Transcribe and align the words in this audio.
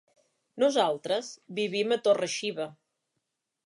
Nosaltres 0.63 1.29
vivim 1.61 1.97
a 1.97 2.01
Torre-xiva. 2.09 2.71